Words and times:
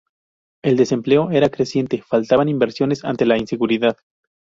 El 0.63 0.77
desempleo 0.77 1.29
era 1.29 1.49
creciente, 1.49 2.01
faltaban 2.01 2.49
inversiones 2.49 3.05
ante 3.05 3.23
la 3.27 3.37
inseguridad. 3.37 3.97